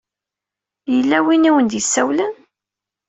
Yella 0.95 1.17
win 1.25 1.47
i 1.49 1.49
awen-d-isawlen? 1.49 2.33